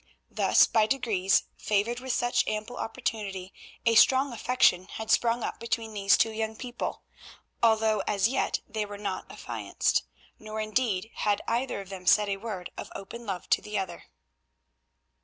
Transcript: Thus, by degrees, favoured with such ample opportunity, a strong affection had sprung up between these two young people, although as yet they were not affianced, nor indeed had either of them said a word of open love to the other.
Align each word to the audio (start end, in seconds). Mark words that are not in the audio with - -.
Thus, 0.31 0.65
by 0.65 0.87
degrees, 0.87 1.43
favoured 1.59 1.99
with 1.99 2.11
such 2.11 2.43
ample 2.47 2.77
opportunity, 2.77 3.53
a 3.85 3.93
strong 3.93 4.33
affection 4.33 4.85
had 4.87 5.11
sprung 5.11 5.43
up 5.43 5.59
between 5.59 5.93
these 5.93 6.17
two 6.17 6.31
young 6.31 6.55
people, 6.55 7.03
although 7.61 7.99
as 8.07 8.27
yet 8.27 8.61
they 8.67 8.83
were 8.83 8.97
not 8.97 9.31
affianced, 9.31 10.01
nor 10.39 10.59
indeed 10.59 11.11
had 11.13 11.43
either 11.47 11.81
of 11.81 11.89
them 11.89 12.07
said 12.07 12.29
a 12.29 12.37
word 12.37 12.71
of 12.79 12.91
open 12.95 13.27
love 13.27 13.47
to 13.51 13.61
the 13.61 13.77
other. 13.77 14.05